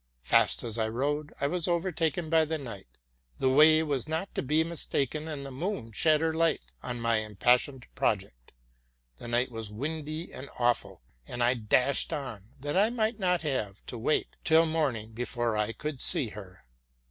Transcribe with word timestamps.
Fast 0.23 0.63
as 0.63 0.79
I 0.79 0.87
rode, 0.87 1.31
I 1.39 1.45
was 1.45 1.67
overtaken 1.67 2.31
by 2.31 2.43
the 2.43 2.57
night. 2.57 2.87
The 3.37 3.51
way 3.51 3.83
was 3.83 4.07
not 4.09 4.33
to 4.33 4.41
be 4.41 4.63
mistaken, 4.63 5.27
and 5.27 5.45
the 5.45 5.51
moon 5.51 5.91
shed 5.91 6.21
her 6.21 6.33
light 6.33 6.71
on 6.81 6.99
my 6.99 7.17
impassioned 7.17 7.85
project. 7.93 8.51
The 9.17 9.27
night 9.27 9.51
was 9.51 9.71
windy 9.71 10.33
and 10.33 10.49
awful; 10.57 11.03
and 11.27 11.43
I 11.43 11.53
dashed 11.53 12.11
on, 12.11 12.55
that 12.61 12.75
I 12.75 12.89
might 12.89 13.19
not 13.19 13.41
have 13.41 13.85
to 13.85 13.97
wait 13.99 14.29
till 14.43 14.65
morning 14.65 15.11
before 15.11 15.55
I 15.55 15.71
could 15.71 16.01
see 16.01 16.29
her. 16.29 16.65